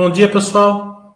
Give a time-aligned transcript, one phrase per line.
[0.00, 1.14] Bom dia, pessoal.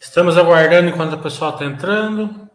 [0.00, 2.45] Estamos aguardando enquanto o pessoal está entrando.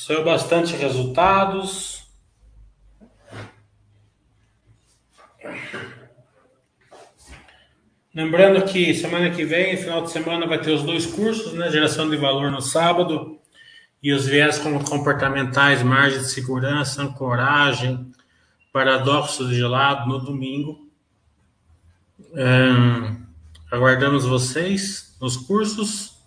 [0.00, 2.06] Saiu bastante resultados.
[8.14, 11.70] Lembrando que semana que vem, final de semana, vai ter os dois cursos, né?
[11.70, 13.38] Geração de valor no sábado
[14.02, 18.10] e os viés comportamentais, margem de segurança, ancoragem,
[18.72, 20.90] paradoxo de gelado no domingo.
[23.70, 26.19] Aguardamos vocês nos cursos.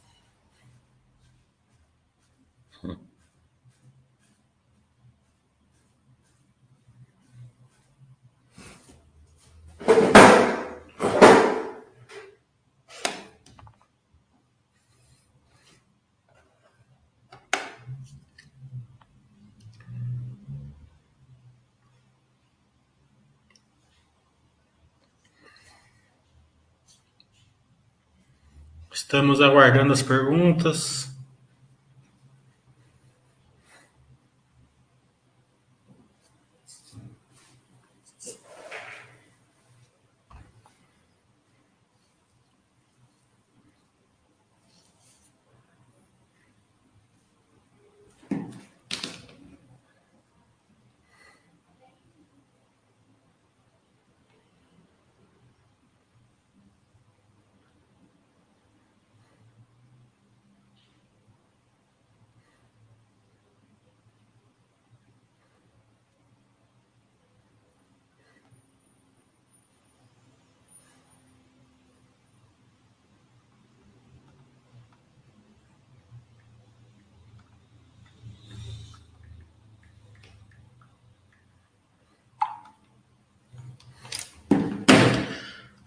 [29.03, 31.12] Estamos aguardando as perguntas.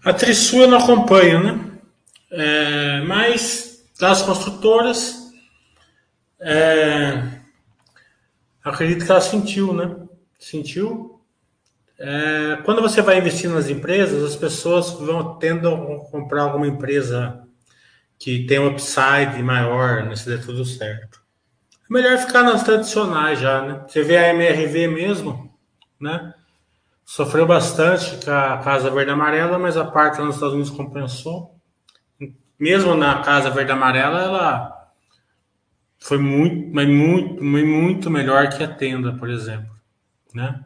[0.07, 1.59] A Trisul eu não acompanho, né?
[2.31, 5.33] É, mas das construtoras,
[6.39, 7.23] é,
[8.63, 9.97] acredito que ela sentiu, né?
[10.39, 11.19] Sentiu.
[11.99, 17.45] É, quando você vai investir nas empresas, as pessoas vão tendo a comprar alguma empresa
[18.17, 21.21] que tem um upside maior, né, se der tudo certo.
[21.81, 23.83] É melhor ficar nas tradicionais já, né?
[23.85, 25.53] Você vê a MRV mesmo,
[25.99, 26.33] né?
[27.09, 31.57] Sofreu bastante com a Casa Verde Amarela, mas a parte lá nos Estados Unidos compensou.
[32.59, 34.91] Mesmo na Casa Verde Amarela, ela
[35.97, 39.73] foi muito, mas muito, muito melhor que a tenda, por exemplo,
[40.33, 40.65] né?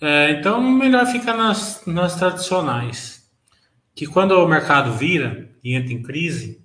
[0.00, 3.28] É, então, melhor ficar nas, nas tradicionais.
[3.96, 6.64] Que quando o mercado vira e entra em crise,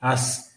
[0.00, 0.52] as,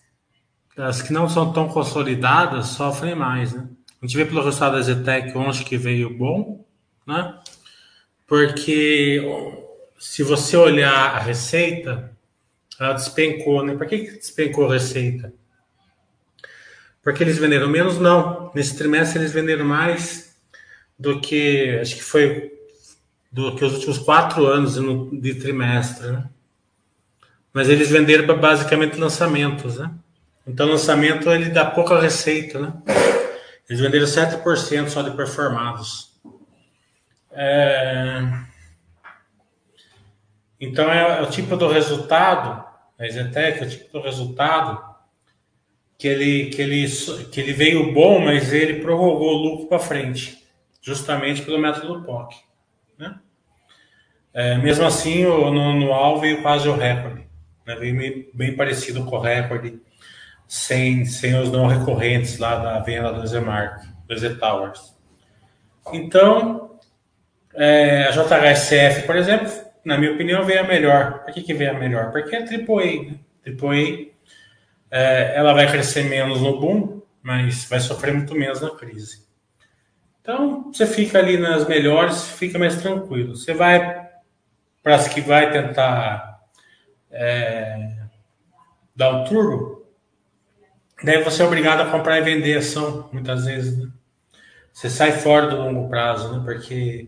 [0.76, 3.70] as que não são tão consolidadas sofrem mais, né?
[4.02, 6.64] A gente vê pelo resultado da Zetec ontem que veio bom,
[7.06, 7.40] né?
[8.28, 9.22] Porque
[10.00, 12.12] se você olhar a receita,
[12.80, 13.76] ela despencou, né?
[13.76, 15.34] Por que, despencou a receita?
[17.02, 18.00] Porque eles venderam menos?
[18.00, 18.52] Não.
[18.56, 20.36] Nesse trimestre eles venderam mais
[20.98, 22.52] do que, acho que foi,
[23.32, 24.76] do que os últimos quatro anos
[25.22, 26.30] de trimestre, né?
[27.52, 29.92] Mas eles venderam basicamente lançamentos, né?
[30.46, 32.74] Então, lançamento ele dá pouca receita, né?
[33.70, 36.13] Eles venderam 7% só de performados.
[37.34, 38.22] É...
[40.60, 42.64] Então é, o tipo do resultado,
[42.98, 44.94] a Zetec é o tipo do resultado
[45.98, 46.88] que ele, que ele,
[47.32, 50.42] que ele veio bom, mas ele prorrogou o lucro para frente,
[50.82, 52.36] justamente pelo método POC.
[52.98, 53.20] Né?
[54.34, 57.28] É, mesmo assim, o, no anual veio quase o recorde,
[57.66, 57.76] né?
[57.76, 59.82] veio bem parecido com o recorde,
[60.48, 64.94] sem, sem os não recorrentes lá da venda do Zemark, do Z Towers.
[65.92, 66.73] Então,
[67.56, 69.52] é, a JHSF, por exemplo,
[69.84, 71.24] na minha opinião, veio a melhor.
[71.24, 72.12] Por que, que veio a melhor?
[72.12, 73.04] Porque é AAA.
[73.04, 73.20] Né?
[73.46, 74.14] AAA
[74.90, 79.24] é, ela vai crescer menos no boom, mas vai sofrer muito menos na crise.
[80.22, 83.36] Então, você fica ali nas melhores, fica mais tranquilo.
[83.36, 84.08] Você vai
[84.82, 86.42] para as que vai tentar
[87.10, 87.96] é,
[88.96, 89.86] dar um turbo,
[91.04, 93.78] daí você é obrigado a comprar e vender ação, muitas vezes.
[93.78, 93.90] Né?
[94.72, 96.42] Você sai fora do longo prazo, né?
[96.44, 97.08] porque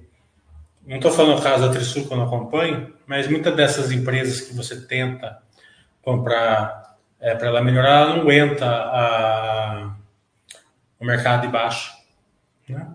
[0.86, 4.42] não estou falando o caso da Trisul que eu não acompanho, mas muitas dessas empresas
[4.42, 5.40] que você tenta
[6.02, 9.96] comprar é, para ela melhorar, ela não aguenta a,
[11.00, 11.92] o mercado de baixo.
[12.70, 12.88] Né?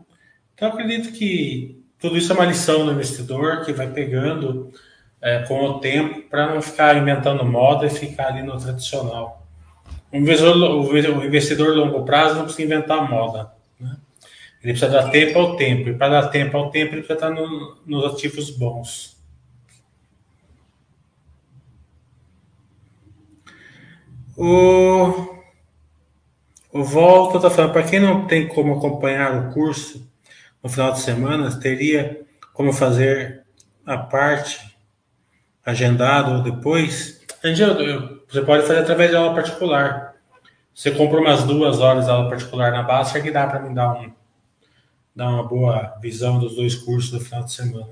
[0.54, 4.72] Então, acredito que tudo isso é uma lição do investidor que vai pegando
[5.20, 9.46] é, com o tempo para não ficar inventando moda e ficar ali no tradicional.
[10.12, 13.50] O investidor, o investidor longo prazo não precisa inventar moda.
[14.62, 15.88] Ele precisa dar tempo ao tempo.
[15.88, 19.18] E para dar tempo ao tempo, ele precisa estar no, nos ativos bons.
[24.36, 25.34] O,
[26.72, 30.10] o Volta está falando, para quem não tem como acompanhar o curso
[30.62, 32.22] no final de semana, teria
[32.52, 33.44] como fazer
[33.84, 34.76] a parte
[35.64, 37.20] agendado ou depois?
[38.28, 40.14] Você pode fazer através de aula particular.
[40.74, 43.92] Você compra umas duas horas de aula particular na base, que dá para me dar
[43.92, 44.12] um,
[45.14, 47.88] dar uma boa visão dos dois cursos do final de semana.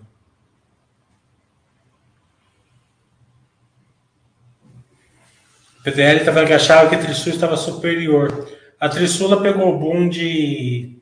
[5.78, 8.48] O PDL estava que achava que a Trisul estava superior.
[8.80, 10.96] A Trisula pegou o boom de,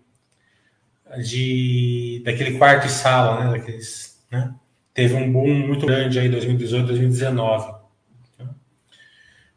[1.23, 3.51] de daquele quarto e sala, né?
[3.59, 4.55] Daqueles, né?
[4.95, 7.75] Teve um boom muito grande aí em 2018, 2019.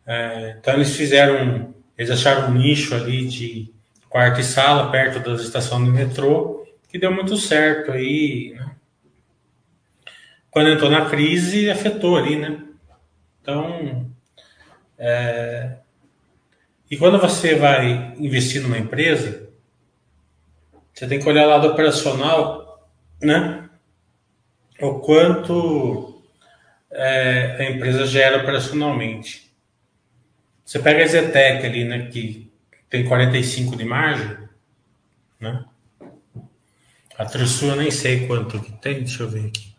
[0.05, 3.71] É, então eles fizeram, eles acharam um nicho ali de
[4.09, 6.58] quarto e sala perto das estações do metrô
[6.89, 8.53] que deu muito certo aí.
[8.55, 8.75] Né?
[10.51, 12.61] Quando entrou na crise, afetou ali, né?
[13.41, 14.11] Então,
[14.97, 15.77] é...
[16.89, 19.49] e quando você vai investir numa empresa,
[20.93, 22.89] você tem que olhar o lado operacional,
[23.21, 23.69] né?
[24.81, 26.21] O quanto
[26.91, 29.53] é, a empresa gera operacionalmente.
[30.65, 32.51] Você pega a Zetec ali, né, que
[32.89, 34.37] tem 45 de margem,
[35.39, 35.65] né?
[37.19, 39.69] A Trisul eu nem sei quanto que tem, deixa eu ver aqui.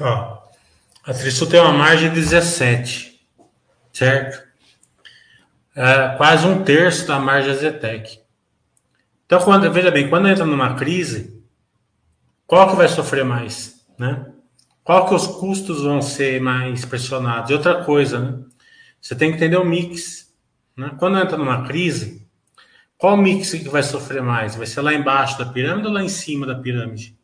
[0.00, 0.38] Ó,
[1.04, 3.18] a Trisul tem uma margem de 17,
[3.94, 4.46] certo?
[5.74, 8.20] É quase um terço da margem da Zetec.
[9.24, 11.42] Então, quando, veja bem, quando entra numa crise,
[12.46, 14.26] qual que vai sofrer mais, né?
[14.82, 17.48] Qual que os custos vão ser mais pressionados?
[17.48, 18.44] E outra coisa, né?
[19.00, 20.30] Você tem que entender o mix.
[20.76, 20.94] Né?
[20.98, 22.28] Quando entra numa crise,
[22.98, 24.56] qual mix que vai sofrer mais?
[24.56, 27.18] Vai ser lá embaixo da pirâmide ou lá em cima da pirâmide?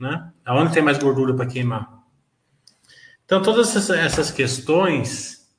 [0.00, 0.32] Né?
[0.44, 1.95] Aonde tem mais gordura para queimar?
[3.26, 5.50] Então, todas essas questões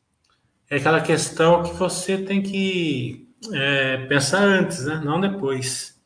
[0.70, 5.02] é aquela questão que você tem que é, pensar antes, né?
[5.04, 6.02] não depois.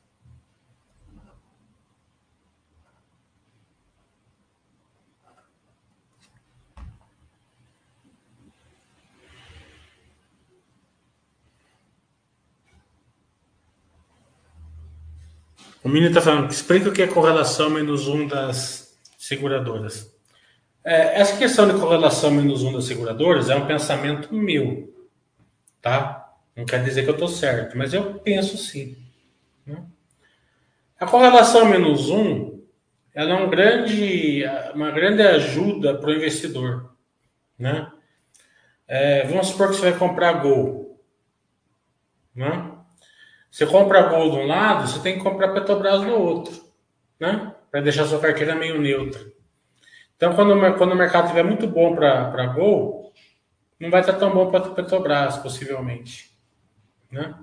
[15.83, 20.20] O Mini está falando, explica o que é correlação menos um das seguradoras.
[20.83, 24.91] É, essa questão de correlação menos um das seguradoras é um pensamento meu,
[25.81, 26.33] tá?
[26.55, 28.97] Não quer dizer que eu estou certo, mas eu penso sim.
[29.65, 29.83] Né?
[30.99, 32.51] A correlação menos um
[33.13, 36.95] ela é um grande, uma grande ajuda para o investidor.
[37.59, 37.91] Né?
[38.87, 41.03] É, vamos supor que você vai comprar Gol.
[42.33, 42.71] Né?
[43.51, 46.53] Você compra Gol de um lado, você tem que comprar Petrobras do outro.
[47.19, 47.53] Né?
[47.69, 49.21] Para deixar sua carteira meio neutra.
[50.21, 53.11] Então, quando, quando o mercado estiver muito bom para Gol,
[53.79, 56.29] não vai estar tão bom para Petrobras, possivelmente.
[57.11, 57.33] Né?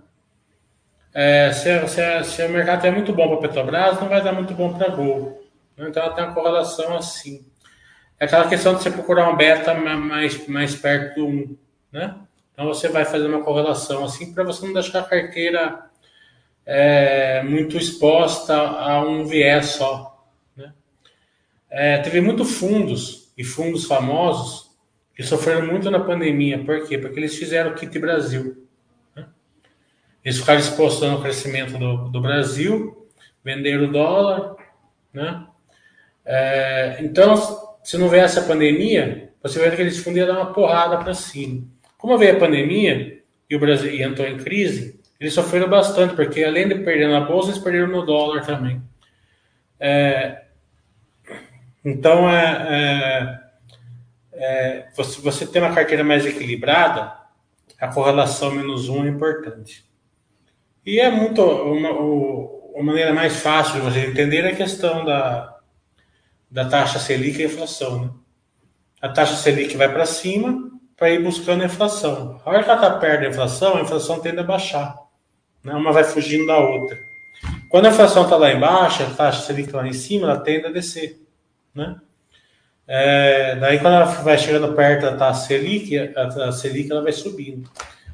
[1.12, 4.54] É, se, se, se, o mercado estiver muito bom para Petrobras, não vai dar muito
[4.54, 5.44] bom para Gol.
[5.76, 5.88] Né?
[5.88, 7.44] Então, ela tem uma correlação assim.
[8.20, 11.56] É aquela questão de você procurar um beta mais, mais perto do 1.
[11.90, 12.14] Né?
[12.52, 15.84] Então, você vai fazer uma correlação assim para você não deixar a carteira
[16.64, 20.17] é, muito exposta a um viés só.
[21.70, 24.70] É, teve muitos fundos e fundos famosos
[25.14, 26.64] que sofreram muito na pandemia.
[26.64, 26.98] Por quê?
[26.98, 28.66] Porque eles fizeram o Kit Brasil.
[29.14, 29.26] Né?
[30.24, 33.08] Eles ficaram expostos ao crescimento do, do Brasil,
[33.44, 34.56] venderam o dólar.
[35.12, 35.46] Né?
[36.24, 37.36] É, então,
[37.82, 41.14] se não viesse a pandemia, você vê que eles fundos iam dar uma porrada para
[41.14, 41.64] cima.
[41.96, 43.18] Como veio a pandemia,
[43.50, 47.20] e o Brasil e entrou em crise, eles sofreram bastante, porque além de perder na
[47.20, 48.82] bolsa, eles perderam no dólar também.
[49.80, 50.44] É,
[51.84, 53.40] então, é,
[54.32, 57.18] é, é você, você tem uma carteira mais equilibrada,
[57.80, 59.88] a correlação menos um é importante.
[60.84, 65.58] E é muito uma, maneira mais fácil de você entender a questão da,
[66.50, 68.04] da taxa Selic e inflação.
[68.04, 68.10] Né?
[69.00, 72.40] A taxa Selic vai para cima para ir buscando a inflação.
[72.44, 74.96] A hora que ela está perto da inflação, a inflação tende a baixar.
[75.62, 75.72] Né?
[75.74, 76.98] Uma vai fugindo da outra.
[77.68, 80.70] Quando a inflação está lá embaixo, a taxa Selic lá em cima, ela tende a
[80.72, 81.20] descer.
[81.78, 81.96] Né?
[82.88, 87.70] É, daí quando ela vai chegando perto da Selic, a, Selic ela vai subindo.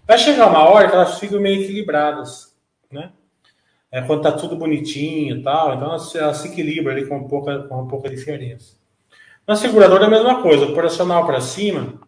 [0.06, 2.54] Vai chegar uma hora que elas ficam meio equilibradas,
[2.92, 3.10] né?
[3.90, 7.62] É, quando tá tudo bonitinho e tal, então ela, ela, se equilibra ali com pouca,
[7.62, 8.76] com pouca diferença.
[9.46, 12.00] Na seguradora é a mesma coisa, operacional para cima,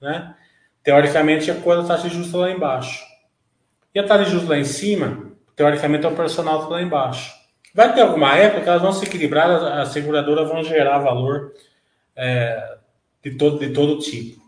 [0.00, 0.34] né?
[0.82, 3.04] Teoricamente é quando a taxa justa lá embaixo.
[3.94, 7.32] E a taxa justa lá em cima, teoricamente a operacional está lá embaixo.
[7.76, 11.52] Vai ter alguma época que elas vão se equilibrar, as seguradoras vão gerar valor
[12.16, 12.78] é,
[13.22, 14.42] de, todo, de todo tipo,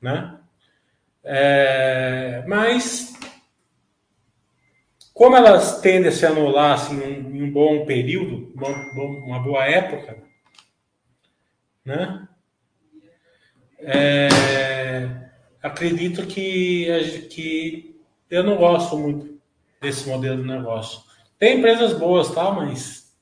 [0.00, 0.38] né?
[1.22, 3.12] É, mas
[5.12, 10.16] como elas tendem a se anular assim, em um bom período, uma boa época,
[11.84, 12.26] né?
[13.80, 15.28] É,
[15.62, 19.38] acredito que, que eu não gosto muito
[19.82, 21.09] desse modelo de negócio.
[21.40, 22.52] Tem empresas boas, tá?
[22.52, 23.12] Mas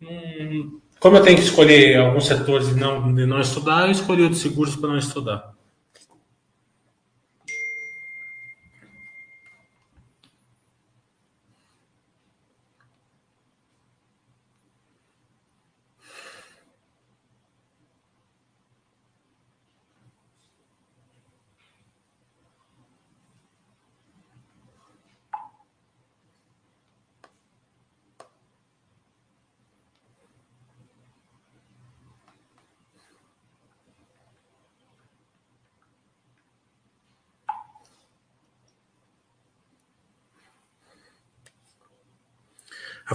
[0.00, 4.30] hum, como eu tenho que escolher alguns setores e não, não estudar, eu escolhi o
[4.30, 5.52] de seguros para não estudar.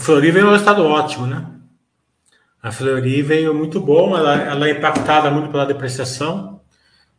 [0.05, 1.47] A Flori veio um estado ótimo, né?
[2.62, 6.62] A Flori veio muito bom, ela, ela é impactada muito pela depreciação,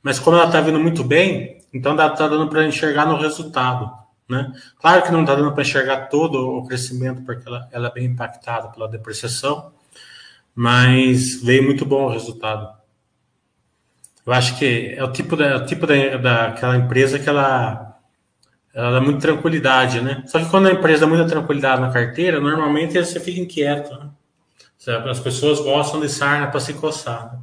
[0.01, 3.91] mas como ela está vindo muito bem, então está dando para enxergar no resultado,
[4.29, 4.53] né?
[4.81, 8.05] Claro que não está dando para enxergar todo o crescimento, porque ela, ela é bem
[8.05, 9.73] impactada pela depreciação,
[10.55, 12.73] mas veio muito bom o resultado.
[14.25, 17.86] Eu acho que é o tipo da, é o tipo da, daquela empresa que ela
[18.77, 20.23] ela dá muita tranquilidade, né?
[20.27, 24.11] Só que quando a empresa dá muita tranquilidade na carteira, normalmente você fica inquieto, né?
[25.09, 27.33] As pessoas gostam de sarna para se coçar.
[27.33, 27.41] Né?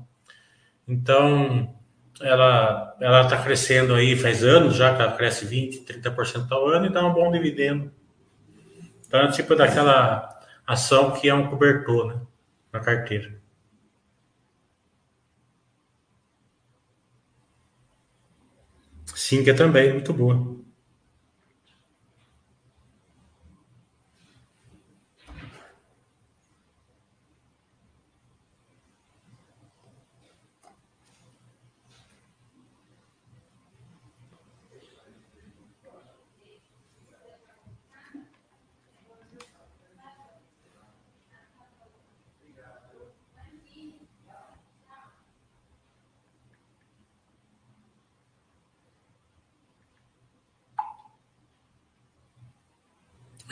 [0.87, 1.75] Então,
[2.21, 6.85] ela ela está crescendo aí faz anos já, que ela cresce 20, 30% ao ano
[6.85, 7.91] e dá um bom dividendo.
[9.07, 10.29] Então, é tipo daquela
[10.67, 12.21] ação que é um cobertor, né?
[12.71, 13.41] Na carteira.
[19.15, 20.62] Sim, que é também muito boa.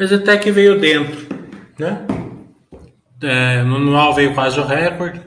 [0.09, 1.27] Até que veio dentro,
[1.77, 2.05] né?
[3.21, 5.21] É, no anual veio quase o recorde.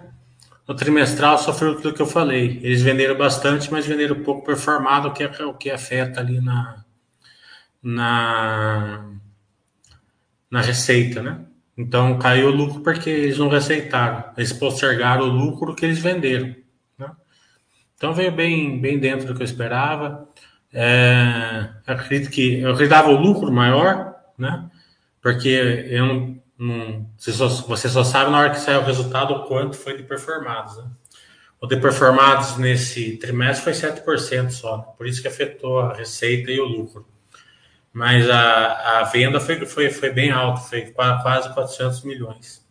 [0.66, 2.58] No trimestral sofreu aquilo que eu falei.
[2.62, 6.84] Eles venderam bastante, mas venderam pouco performado, o que, é, o que afeta ali na,
[7.82, 9.10] na,
[10.50, 11.40] na receita, né?
[11.76, 14.24] Então caiu o lucro porque eles não receitaram.
[14.36, 16.54] Eles postergaram o lucro que eles venderam.
[16.98, 17.10] Né?
[17.96, 20.28] Então veio bem, bem dentro do que eu esperava.
[20.72, 24.68] É, acredito que eu acreditava o lucro maior, né?
[25.20, 29.32] Porque eu não, não você, só, você, só, sabe na hora que sai o resultado
[29.32, 30.76] o quanto foi de performados.
[30.76, 30.84] Né?
[31.60, 36.60] O de performados nesse trimestre foi 7% só, por isso que afetou a receita e
[36.60, 37.06] o lucro.
[37.92, 42.64] Mas a, a venda foi, foi, foi bem alta, foi quase 400 milhões.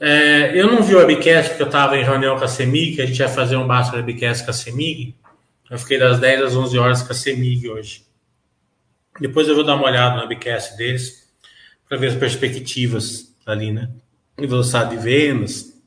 [0.00, 3.06] É, eu não vi o webcast porque eu estava em reunião com a CEMIG, a
[3.06, 5.16] gente ia fazer um basta webcast com a CEMIG.
[5.68, 8.07] Eu fiquei das 10 às 11 horas com a CEMIG hoje.
[9.20, 11.28] Depois eu vou dar uma olhada no webcast deles
[11.88, 13.90] para ver as perspectivas ali, né?
[14.36, 15.78] Em velocidade de vendas.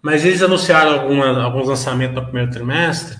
[0.00, 3.16] Mas eles anunciaram alguma, alguns lançamentos no primeiro trimestre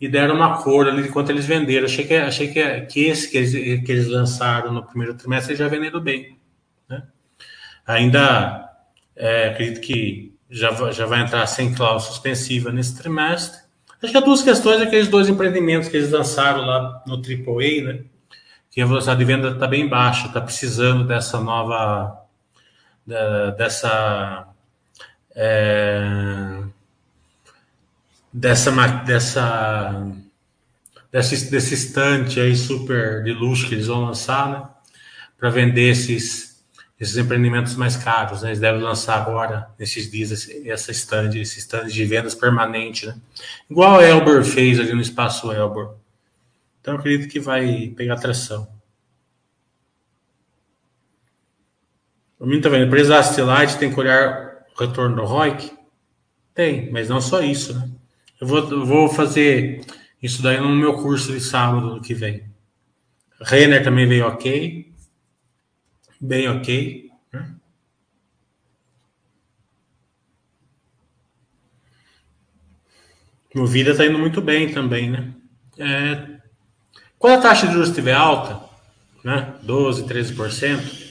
[0.00, 1.86] e deram uma cor ali de quanto eles venderam.
[1.86, 5.66] Achei que, achei que, que esse que eles, que eles lançaram no primeiro trimestre já
[5.66, 6.38] venderam bem.
[6.88, 7.02] Né?
[7.84, 8.70] Ainda
[9.16, 13.60] é, acredito que já, já vai entrar sem cláusula suspensiva nesse trimestre.
[14.02, 18.00] Acho que há duas questões, aqueles dois empreendimentos que eles lançaram lá no AAA, né?
[18.70, 22.24] Que a velocidade de venda está bem baixa, está precisando dessa nova.
[23.56, 24.46] dessa.
[25.34, 26.62] É,
[28.32, 28.70] dessa,
[29.04, 30.12] dessa,
[31.10, 34.68] desse, desse estante aí super de luxo que eles vão lançar, né?
[35.38, 36.47] Para vender esses,
[37.00, 38.48] esses empreendimentos mais caros, né?
[38.48, 43.16] Eles devem lançar agora, nesses dias, essa stand, esse stand de vendas permanente, né?
[43.70, 45.94] Igual a Elbor fez ali no espaço Elbor.
[46.80, 48.68] Então, eu acredito que vai pegar tração.
[52.38, 55.72] O menino tá vendo, empresa Astelite tem que olhar o retorno do ROIC?
[56.54, 57.90] Tem, mas não só isso, né?
[58.40, 59.84] Eu vou, eu vou fazer
[60.22, 62.44] isso daí no meu curso de sábado que vem.
[63.40, 64.87] Renner também veio ok.
[66.20, 67.10] Bem ok.
[67.32, 67.54] Né?
[73.54, 75.34] Movida está indo muito bem também, né?
[75.78, 76.38] É,
[77.18, 78.60] quando a taxa de juros estiver alta,
[79.24, 81.08] né, 12, 13%,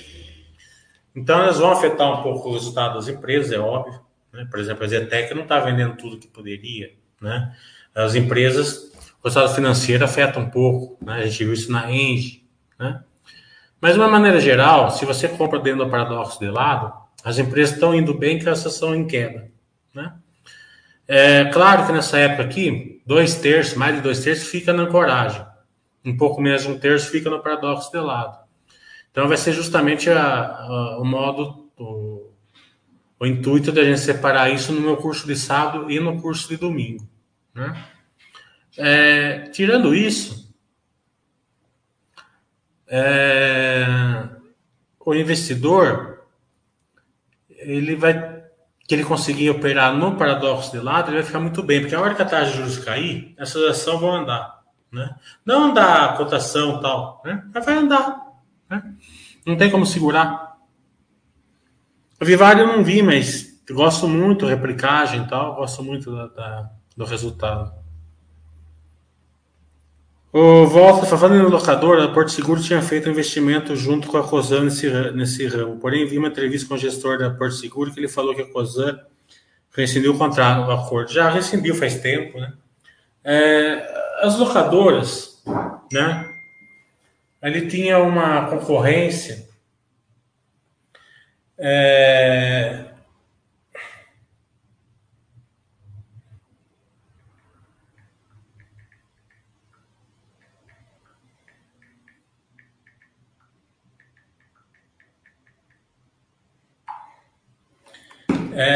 [1.15, 3.99] então elas vão afetar um pouco o resultado das empresas, é óbvio.
[4.31, 4.47] Né?
[4.49, 6.93] Por exemplo, a Zetec não está vendendo tudo que poderia.
[7.19, 7.55] Né?
[7.95, 8.91] As empresas,
[9.21, 11.15] o resultado financeiro afeta um pouco, né?
[11.15, 12.47] a gente viu isso na Engie,
[12.79, 13.03] né?
[13.79, 17.75] Mas, de uma maneira geral, se você compra dentro do paradoxo de lado, as empresas
[17.75, 19.51] estão indo bem que elas estão em queda,
[19.93, 20.13] né?
[21.07, 25.45] É claro que nessa época aqui, dois terços, mais de dois terços, fica na ancoragem.
[26.03, 28.37] Um pouco menos de um terço fica no paradoxo de lado.
[29.11, 32.29] Então, vai ser justamente a, a, o modo, o,
[33.19, 36.49] o intuito de a gente separar isso no meu curso de sábado e no curso
[36.49, 37.07] de domingo.
[37.55, 37.85] Né?
[38.77, 40.46] É, tirando isso,
[42.87, 43.85] é,
[45.05, 46.25] o investidor
[47.49, 48.37] ele vai
[48.87, 51.99] que ele conseguir operar no paradoxo de lado, ele vai ficar muito bem, porque a
[51.99, 54.61] hora que a taxa de juros cair, essas ações vão andar.
[54.89, 55.13] Né?
[55.45, 57.43] Não andar a cotação tal, né?
[57.53, 58.17] mas vai andar.
[58.69, 58.95] Né?
[59.45, 60.55] Não tem como segurar.
[62.21, 66.71] O Vivário eu não vi, mas gosto muito replicagem e tal, gosto muito da, da,
[66.95, 67.76] do resultado.
[70.31, 74.27] O Volta, falando em locador, a Porto Seguro tinha feito um investimento junto com a
[74.27, 75.77] Cosan nesse, nesse ramo.
[75.77, 78.51] Porém, vi uma entrevista com o gestor da Porto Seguro que ele falou que a
[78.51, 78.99] Cosan
[79.71, 81.11] rescindiu o contrato, o acordo.
[81.11, 82.53] Já rescindiu faz tempo, né?
[83.23, 85.43] É, as locadoras,
[85.91, 86.25] né?
[87.41, 89.47] Ele tinha uma concorrência
[91.57, 92.85] é...
[108.59, 108.73] É,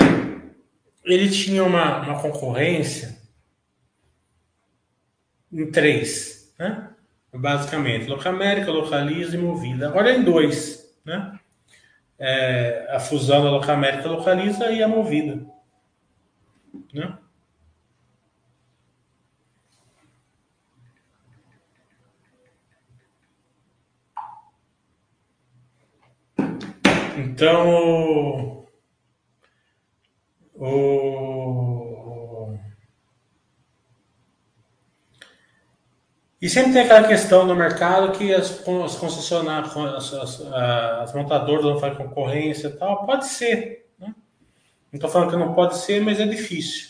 [1.04, 3.18] ele tinha uma, uma concorrência
[5.52, 6.90] em três, né?
[7.34, 9.88] Basicamente, Locamérica, Localiza e Movida.
[9.88, 11.40] Agora é em dois, né?
[12.24, 15.44] é, a fusão da Locamérica localiza e a movida.
[16.94, 17.18] Né?
[27.18, 28.61] Então,
[30.62, 31.82] o,
[36.42, 41.64] E sempre tem aquela questão no mercado que as, as concessionárias, as, as, as, montadoras
[41.64, 43.06] vão fazer concorrência e tal.
[43.06, 43.86] Pode ser.
[44.00, 44.08] Né?
[44.92, 46.90] Não estou falando que não pode ser, mas é difícil.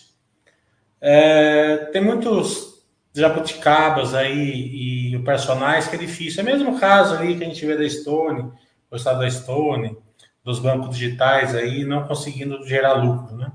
[1.02, 2.82] É, tem muitos
[3.14, 6.40] jabuticabas aí e personagens que é difícil.
[6.40, 8.54] É o mesmo caso ali que a gente vê da Stone,
[8.90, 9.98] o estado da Stone,
[10.42, 13.52] dos bancos digitais aí não conseguindo gerar lucro, né?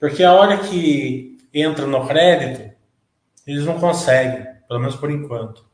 [0.00, 2.72] Porque a hora que entra no crédito,
[3.46, 5.64] eles não conseguem pelo menos por enquanto.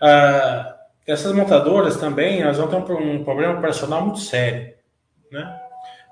[0.00, 4.74] Ah, essas montadoras também elas vão ter um, problema operacional muito sério,
[5.30, 5.60] né?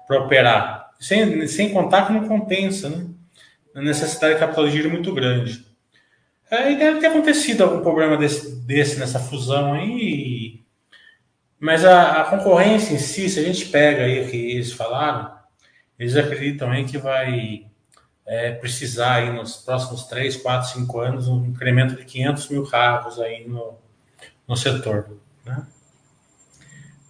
[0.09, 0.91] Para operar.
[0.99, 3.07] Sem, sem contar que não compensa, né?
[3.77, 5.65] A necessidade de capital de giro muito grande.
[6.51, 10.61] É, e deve ter acontecido algum problema desse, desse nessa fusão aí.
[11.61, 15.31] Mas a, a, concorrência em si, se a gente pega aí o que eles falaram,
[16.01, 17.67] eles acreditam aí que vai
[18.27, 23.21] é, precisar aí nos próximos 3, 4, 5 anos um incremento de 500 mil carros
[23.21, 23.75] aí no,
[24.49, 25.19] no setor.
[25.45, 25.67] Né?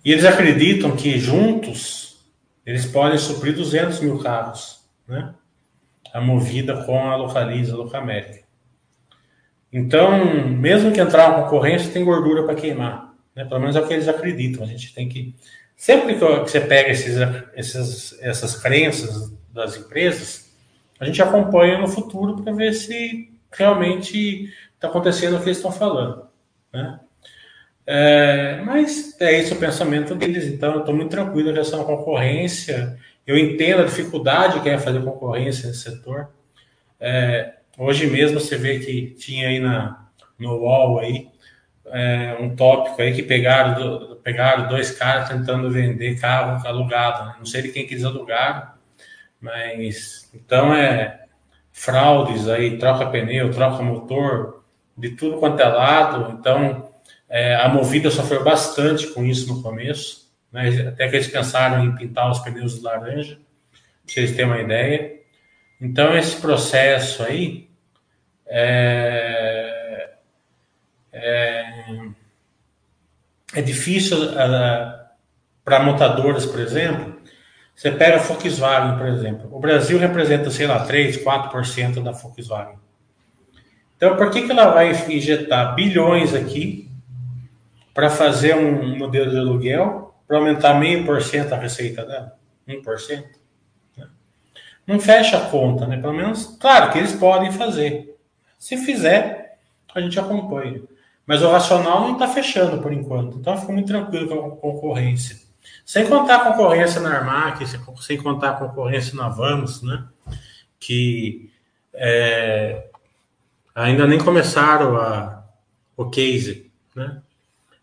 [0.05, 2.27] E eles acreditam que juntos
[2.67, 5.35] eles podem suprir 200 mil carros, né?
[6.13, 8.45] A movida com a Localiza, a Locamérica.
[9.73, 13.15] Então, mesmo que entrar uma concorrência, tem gordura para queimar.
[13.35, 13.45] Né?
[13.45, 14.65] Pelo menos é o que eles acreditam.
[14.65, 15.35] A gente tem que.
[15.81, 17.17] Sempre que você pega esses,
[17.57, 20.53] esses, essas crenças das empresas,
[21.01, 25.73] a gente acompanha no futuro para ver se realmente está acontecendo o que eles estão
[25.73, 26.27] falando.
[26.71, 27.01] Né?
[27.87, 31.85] É, mas é esse o pensamento deles, então eu estou muito tranquilo em relação à
[31.87, 32.99] concorrência.
[33.27, 36.29] Eu entendo a dificuldade que é fazer concorrência nesse setor.
[37.01, 41.30] É, hoje mesmo você vê que tinha aí na, no UOL aí,
[41.93, 47.27] é, um tópico aí que pegaram, do, pegaram dois caras tentando vender carro alugado.
[47.27, 47.35] Né?
[47.39, 48.71] Não sei de quem que eles alugaram,
[49.41, 51.25] mas então é
[51.73, 54.63] fraudes aí, troca pneu, troca motor,
[54.97, 56.37] de tudo quanto é lado.
[56.39, 56.91] Então
[57.29, 60.69] é, a Movida sofreu bastante com isso no começo, né?
[60.89, 63.39] até que eles pensaram em pintar os pneus de laranja,
[64.05, 65.21] para vocês terem uma ideia.
[65.81, 67.71] Então esse processo aí
[68.47, 69.70] é,
[71.13, 71.65] é,
[73.55, 75.01] é difícil uh,
[75.65, 77.21] para montadoras, por exemplo.
[77.75, 79.49] Você pega a Volkswagen, por exemplo.
[79.53, 82.79] O Brasil representa, sei lá, 3, 4% da Volkswagen.
[83.97, 86.91] Então, por que, que ela vai injetar bilhões aqui
[87.93, 92.39] para fazer um modelo de aluguel para aumentar meio por cento a receita dela?
[92.69, 93.25] 1%?
[93.97, 94.07] Né?
[94.87, 95.99] Não fecha a conta, né?
[95.99, 98.17] Pelo menos, claro que eles podem fazer.
[98.59, 99.59] Se fizer,
[99.95, 100.83] a gente acompanha.
[101.27, 103.39] Mas o racional não está fechando por enquanto.
[103.39, 105.39] Então, fico muito tranquilo com a concorrência.
[105.85, 107.65] Sem contar a concorrência na Armac,
[108.01, 110.05] sem contar a concorrência na Vamos, né?
[110.79, 111.51] Que
[111.95, 112.87] é,
[113.75, 115.45] ainda nem começaram a,
[115.97, 117.21] o case, né?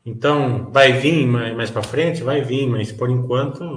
[0.06, 2.24] Então, vai vir mais, mais para frente?
[2.24, 3.76] Vai vir, mas por enquanto,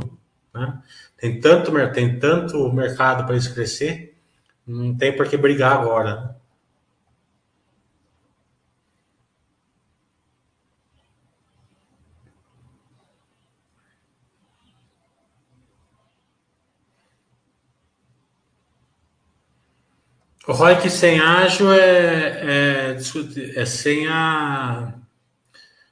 [0.54, 0.78] né?
[1.16, 4.16] Tem tanto, tem tanto mercado para isso crescer,
[4.66, 6.36] não tem por que brigar agora.
[20.46, 22.96] O ROIC sem ágil é, é,
[23.56, 24.94] é, sem a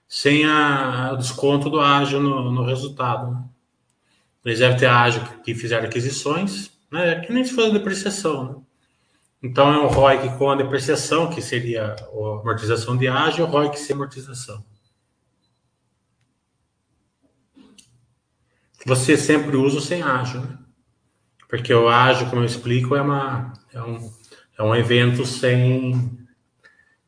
[0.08, 3.30] sem a, o desconto do ágil no, no resultado.
[3.30, 3.44] Né?
[4.44, 7.11] Eles devem ter ágil que fizeram aquisições, né?
[7.11, 8.44] É que nem se fosse depreciação.
[8.44, 8.56] Né?
[9.42, 13.78] Então é o ROIC com a depreciação, que seria a amortização de ágil, o ROIC
[13.78, 14.64] sem amortização.
[18.87, 20.58] Você sempre usa o sem ágil, né?
[21.48, 24.17] Porque o ágil, como eu explico, é, uma, é um
[24.59, 26.18] é um evento sem,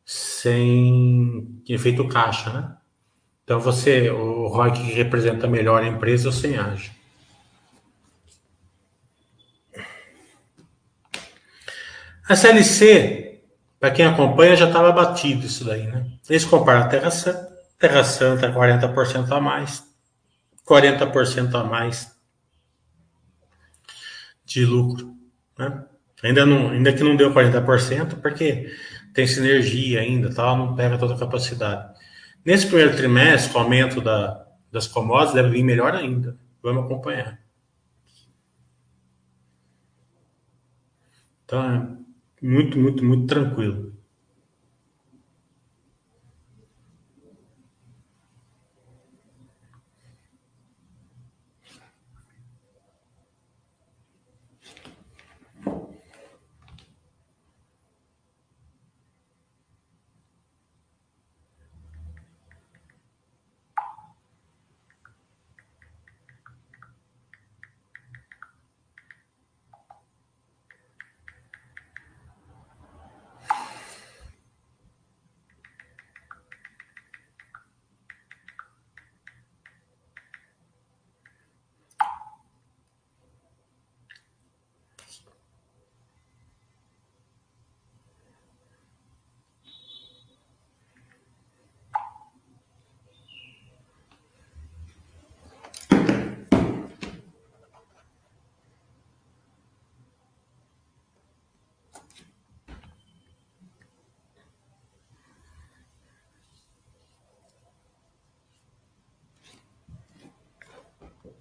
[0.04, 2.76] sem efeito caixa, né?
[3.42, 6.92] Então você, o ROI que representa melhor a empresa ou sem ágio.
[12.28, 13.42] A CLC,
[13.80, 16.06] para quem acompanha, já estava batido isso daí, né?
[16.28, 19.82] Eles comparam a Terra Santa, Terra Santa 40% a mais,
[20.64, 22.16] 40% a mais
[24.44, 25.16] de lucro,
[25.58, 25.89] né?
[26.22, 28.70] Ainda, não, ainda que não deu 40%, porque
[29.14, 31.98] tem sinergia ainda, tal, não pega toda a capacidade.
[32.44, 36.36] Nesse primeiro trimestre, o aumento da, das commodities deve vir melhor ainda.
[36.62, 37.40] Vamos acompanhar.
[41.44, 41.98] Então,
[42.40, 43.89] é muito, muito, muito tranquilo.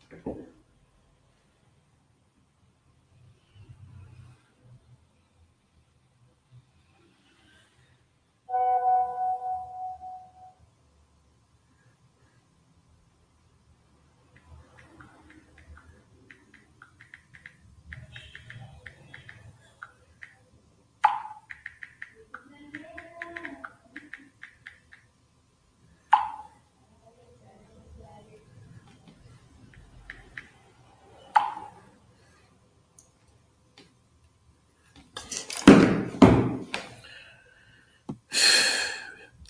[0.10, 0.49] Perfecto.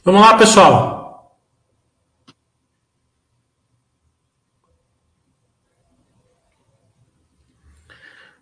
[0.03, 0.99] Vamos lá, pessoal.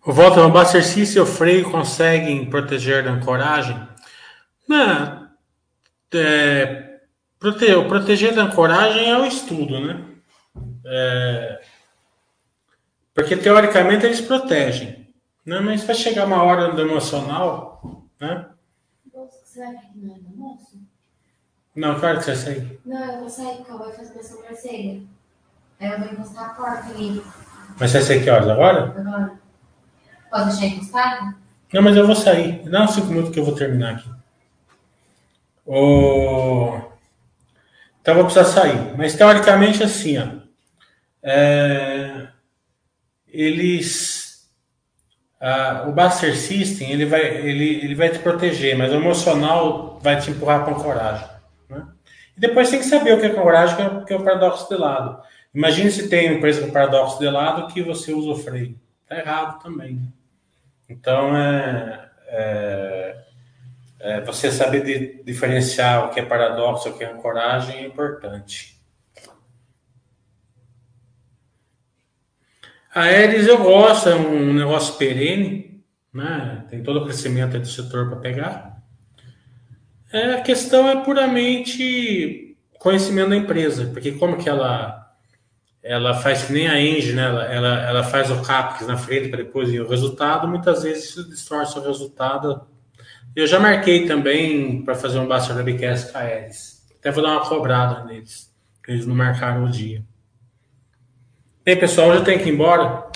[0.06, 3.76] O Walter, o exercício e o freio conseguem proteger da ancoragem?
[4.66, 5.28] Não.
[6.14, 7.00] É,
[7.38, 10.02] prote, proteger da ancoragem é o estudo, né?
[10.86, 11.60] É,
[13.12, 15.12] porque teoricamente eles protegem.
[15.44, 15.60] Né?
[15.60, 18.48] Mas vai chegar uma hora do emocional, né?
[19.12, 20.87] Você vai aqui no almoço?
[21.74, 22.80] Não, claro que você vai sair.
[22.84, 25.02] Não, eu vou sair, porque eu vou fazer minha sobrancelha.
[25.80, 27.22] Aí eu vou encostar a porta ali.
[27.78, 28.48] Mas você vai sair que horas?
[28.48, 28.94] Agora?
[28.98, 29.32] Agora.
[30.30, 31.34] Pode deixar encostado?
[31.72, 32.68] Não, mas eu vou sair.
[32.68, 34.10] Dá uns 5 minutos que eu vou terminar aqui.
[35.64, 36.80] O...
[38.00, 38.96] Então eu vou precisar sair.
[38.96, 40.26] Mas teoricamente assim, ó.
[41.22, 42.28] É...
[43.28, 44.48] Eles.
[45.40, 50.18] Ah, o Buster System ele vai, ele, ele vai te proteger, mas o emocional vai
[50.18, 51.28] te empurrar para a coragem.
[52.38, 54.68] E depois tem que saber o que é coragem, que é, que é o paradoxo
[54.68, 55.20] de lado.
[55.52, 58.78] Imagine se tem empresa com paradoxo de lado que você usa o freio.
[59.02, 60.00] Está errado também.
[60.88, 63.16] Então, é, é,
[63.98, 67.86] é, você saber de, diferenciar o que é paradoxo e o que é ancoragem é
[67.86, 68.78] importante.
[72.94, 76.64] A Aeres eu gosto, é um negócio perene, né?
[76.70, 78.67] tem todo o crescimento do setor para pegar.
[80.12, 84.98] É, a questão é puramente conhecimento da empresa, porque como que ela
[85.82, 87.24] ela faz que nem a Engie, né?
[87.24, 91.10] Ela, ela, ela faz o CAPEX na frente para depois ir o resultado, muitas vezes
[91.10, 92.66] isso distorce o resultado.
[93.34, 96.22] Eu já marquei também para fazer um Basta Webcast com a.
[96.22, 100.04] Até vou dar uma cobrada neles, que eles não marcaram o dia.
[101.64, 103.06] Bem, pessoal, hoje eu tenho que ir embora.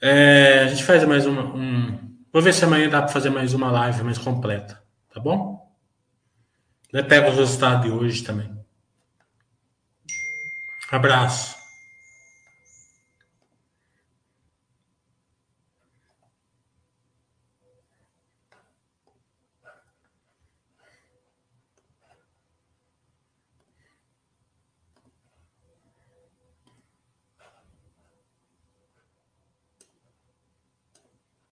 [0.00, 1.42] É, a gente faz mais uma.
[1.42, 1.98] Um...
[2.32, 4.82] Vou ver se amanhã dá para fazer mais uma live mais completa,
[5.16, 5.74] tá bom?
[6.92, 8.54] Eu pego os resultados de hoje também.
[10.90, 11.55] Abraço.